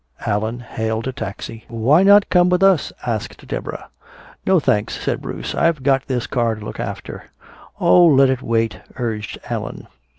[0.25, 1.65] Allan hailed a taxi.
[1.67, 3.89] "Why not come with us?" asked Deborah.
[4.47, 5.53] "No, thanks," said Bruce.
[5.53, 7.25] "I've got this car to look after."
[7.79, 9.85] "Oh, let it wait," urged Allan.